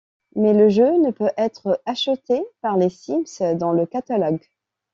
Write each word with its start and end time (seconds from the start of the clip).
Mais 0.35 0.55
le 0.55 0.67
jeu 0.67 0.97
ne 0.97 1.11
peut 1.11 1.29
être 1.37 1.79
acheté 1.85 2.41
par 2.61 2.75
les 2.75 2.89
Sims 2.89 3.53
dans 3.59 3.71
le 3.71 3.85
catalogue. 3.85 4.41